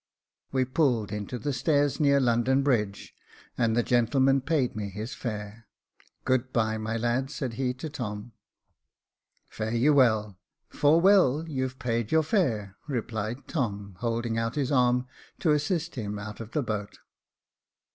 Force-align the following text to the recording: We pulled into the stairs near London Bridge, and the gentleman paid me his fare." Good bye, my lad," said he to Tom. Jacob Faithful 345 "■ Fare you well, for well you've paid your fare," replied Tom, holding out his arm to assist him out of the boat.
We 0.51 0.65
pulled 0.65 1.11
into 1.11 1.37
the 1.37 1.53
stairs 1.53 1.99
near 1.99 2.19
London 2.19 2.63
Bridge, 2.63 3.13
and 3.55 3.77
the 3.77 3.83
gentleman 3.83 4.41
paid 4.41 4.75
me 4.75 4.89
his 4.89 5.13
fare." 5.13 5.67
Good 6.25 6.51
bye, 6.51 6.79
my 6.79 6.97
lad," 6.97 7.29
said 7.29 7.53
he 7.53 7.75
to 7.75 7.87
Tom. 7.87 8.31
Jacob 9.51 9.71
Faithful 9.71 9.77
345 9.77 9.77
"■ 9.79 9.79
Fare 9.79 9.83
you 9.83 9.93
well, 9.93 10.39
for 10.69 10.99
well 10.99 11.47
you've 11.47 11.77
paid 11.77 12.11
your 12.11 12.23
fare," 12.23 12.77
replied 12.87 13.47
Tom, 13.47 13.95
holding 13.99 14.39
out 14.39 14.55
his 14.55 14.71
arm 14.71 15.05
to 15.37 15.51
assist 15.51 15.93
him 15.93 16.17
out 16.17 16.39
of 16.39 16.53
the 16.53 16.63
boat. 16.63 16.97